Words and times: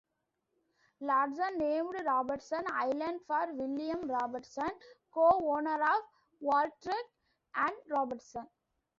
Larsen 0.99 1.59
named 1.59 1.93
Robertson 2.03 2.63
Island 2.71 3.21
for 3.27 3.53
William 3.53 4.09
Robertson, 4.09 4.67
co-owner 5.11 5.75
of 5.79 6.01
Woltereck 6.41 7.05
and 7.53 7.71
Robertson. 7.87 8.47